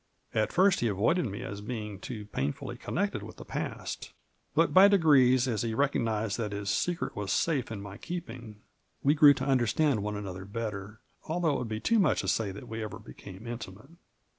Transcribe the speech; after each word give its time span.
At 0.33 0.51
first 0.51 0.79
he 0.79 0.87
avoided 0.87 1.27
me 1.27 1.43
as 1.43 1.61
being 1.61 1.99
too 1.99 2.25
painfully 2.25 2.75
connected 2.75 3.21
with 3.21 3.35
the 3.35 3.45
past, 3.45 4.13
but 4.55 4.73
by 4.73 4.87
de 4.87 4.97
grees, 4.97 5.47
as 5.47 5.61
he 5.61 5.75
recognized 5.75 6.37
that 6.39 6.53
his 6.53 6.71
secret 6.71 7.15
was 7.15 7.31
safe 7.31 7.71
in 7.71 7.79
my 7.83 7.97
keeping, 7.97 8.61
we 9.03 9.13
grew 9.13 9.35
to 9.35 9.45
understand 9.45 10.01
one 10.01 10.15
another 10.17 10.45
better, 10.45 11.01
al 11.29 11.39
though 11.39 11.53
it 11.53 11.59
would 11.59 11.69
be 11.69 11.79
too 11.79 11.99
much 11.99 12.21
to 12.21 12.27
say 12.27 12.51
that 12.51 12.67
we 12.67 12.81
ever 12.81 12.97
became 12.97 13.45
intimate. 13.45 13.91